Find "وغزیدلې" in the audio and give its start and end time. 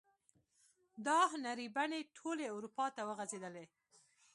3.09-3.65